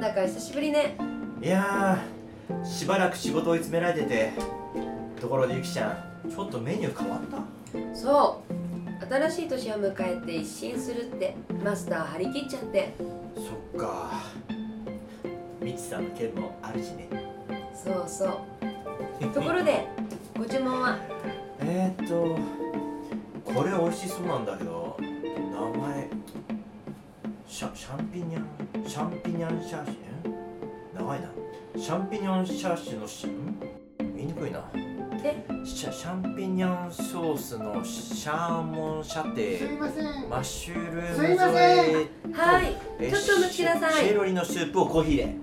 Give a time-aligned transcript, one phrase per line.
[0.00, 0.96] なんだか久しぶりね。
[1.42, 4.30] いやーしばらく仕事追い詰められてて
[5.20, 5.88] ところでゆきちゃ
[6.24, 7.96] んちょっとメニュー変わった？
[7.96, 9.04] そう。
[9.10, 12.94] 新しい年を迎えて一新するってマスター張り切っちゃって。
[13.36, 13.42] そ
[13.78, 14.12] っか。
[15.60, 17.08] みちさんの件もあるしね。
[17.74, 19.26] そうそう。
[19.34, 19.86] ところで
[20.36, 20.96] ご注文は？
[21.60, 22.38] えーっと
[23.52, 26.08] これ美味しそうなんだけど名前
[27.48, 28.44] シャシャンピニャン
[28.86, 31.30] シャンピニャンシャーシュ長いな。
[31.76, 33.58] シャンピニョンシャーシュのしん？
[33.98, 34.62] 言いにくいな。
[35.24, 35.42] え？
[35.64, 39.58] シャシャンピニャンソースのシャーモンシャテ。
[39.60, 40.04] すいません。
[40.28, 41.86] マッシュルームすいません。
[41.86, 42.76] 添えとはい。
[43.00, 43.94] えちょっとお待ちください。
[43.94, 45.34] シェロリのスープをコーヒーで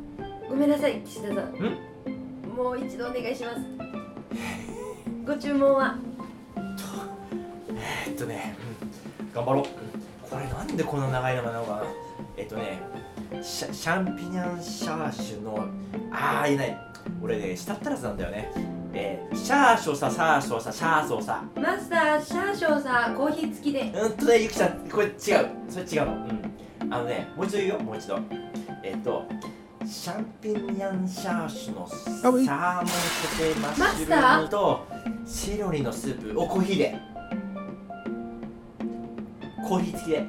[0.48, 1.54] ごめんなさい岸田さん
[2.56, 3.58] もう一度お願いします
[5.26, 5.98] ご注文は
[8.06, 8.56] えっとね、
[9.20, 11.84] うん、頑張ろう、うんこれなんでこんな長い名前なのかな
[12.38, 12.80] えっとね
[13.42, 15.68] シャシャンピニャンシャーシュの
[16.12, 16.78] ああいない。
[17.22, 18.52] 俺ね舌ったらずなんだよね。
[18.94, 23.92] えー、シャーショササーショサシャーソーサマスターシャーショーさコーヒー付きで。
[23.94, 25.14] うんとねゆきちゃんこれ違う。
[25.70, 26.14] それ違うの。
[26.82, 26.94] うん。
[26.94, 27.80] あのねもう一度言うよ。
[27.80, 28.20] もう一度。
[28.84, 29.26] えっと
[29.86, 32.48] シャンピニャンシャーシュのサーモンソ
[33.38, 34.88] テーマッシュルームと
[35.26, 36.96] セロリのスープをコーヒーで
[39.68, 40.26] コーヒー付きで。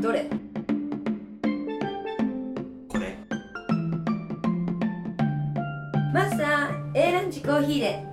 [0.00, 0.26] どれ？
[2.88, 3.16] これ。
[6.12, 8.04] マスター A ランチコーヒーで